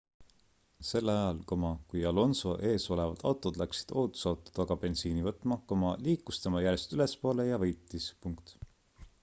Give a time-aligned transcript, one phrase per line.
[0.91, 6.97] sel ajal kui alonso ees olevad autod läksid ohutusauto taga bensiini võtma liikus tema järjest
[6.99, 8.09] ülespoole ja võitis